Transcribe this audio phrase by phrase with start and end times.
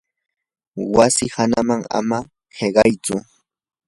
[0.95, 2.17] wasi hananman ama
[2.57, 3.15] hiqaytsu.